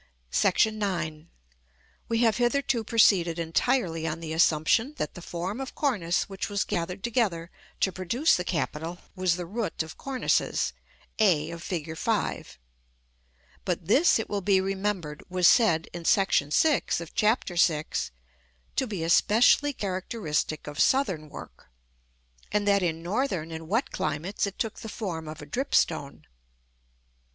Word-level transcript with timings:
§IX. 1.19 1.27
We 2.09 2.17
have 2.23 2.37
hitherto 2.37 2.83
proceeded 2.83 3.37
entirely 3.37 4.07
on 4.07 4.19
the 4.19 4.33
assumption 4.33 4.95
that 4.97 5.13
the 5.13 5.21
form 5.21 5.61
of 5.61 5.75
cornice 5.75 6.23
which 6.27 6.49
was 6.49 6.63
gathered 6.63 7.03
together 7.03 7.51
to 7.81 7.91
produce 7.91 8.35
the 8.35 8.43
capital 8.43 8.97
was 9.15 9.35
the 9.35 9.45
root 9.45 9.83
of 9.83 9.99
cornices, 9.99 10.73
a 11.19 11.51
of 11.51 11.61
Fig. 11.61 11.95
V. 11.95 12.43
But 13.63 13.85
this, 13.85 14.17
it 14.17 14.27
will 14.27 14.41
be 14.41 14.59
remembered, 14.59 15.23
was 15.29 15.45
said 15.47 15.87
in§ 15.93 16.01
VI. 16.09 17.03
of 17.03 17.13
Chap. 17.13 17.43
VI. 17.47 17.83
to 18.75 18.87
be 18.87 19.03
especially 19.03 19.71
characteristic 19.71 20.65
of 20.65 20.79
southern 20.79 21.29
work, 21.29 21.67
and 22.51 22.67
that 22.67 22.81
in 22.81 23.03
northern 23.03 23.51
and 23.51 23.67
wet 23.69 23.91
climates 23.91 24.47
it 24.47 24.57
took 24.57 24.79
the 24.79 24.89
form 24.89 25.27
of 25.27 25.43
a 25.43 25.45
dripstone. 25.45 26.23